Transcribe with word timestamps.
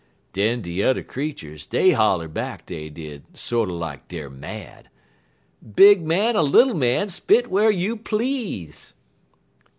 "Den 0.33 0.63
de 0.63 0.71
yuther 0.71 1.03
creeturs, 1.03 1.67
dey 1.67 1.91
holler 1.91 2.27
back, 2.27 2.65
dey 2.65 2.89
did, 2.89 3.23
sorter 3.37 3.71
like 3.71 4.07
deyer 4.07 4.31
mad: 4.31 4.89
"'Big 5.75 6.01
man 6.01 6.35
er 6.35 6.41
little 6.41 6.73
man, 6.73 7.07
spit 7.07 7.51
whar 7.51 7.69
you 7.69 7.95
please.' 7.97 8.95